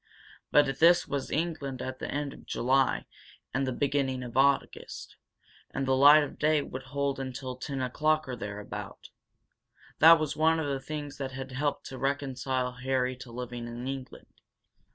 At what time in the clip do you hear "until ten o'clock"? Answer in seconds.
7.19-8.27